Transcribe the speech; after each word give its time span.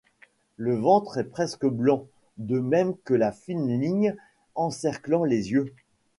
Le 0.57 0.75
ventre 0.75 1.19
est 1.19 1.23
presque 1.29 1.67
blanc, 1.67 2.07
de 2.39 2.59
même 2.59 2.95
que 3.05 3.13
la 3.13 3.31
fine 3.31 3.79
ligne 3.79 4.15
encerclant 4.55 5.23
les 5.25 5.51
yeux. 5.51 5.75